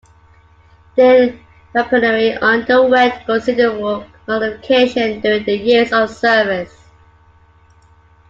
Their 0.95 1.37
weaponry 1.75 2.35
underwent 2.35 3.23
considerable 3.27 4.07
modification 4.27 5.19
during 5.19 5.43
their 5.45 5.53
years 5.57 5.93
of 5.93 6.09
service. 6.09 6.75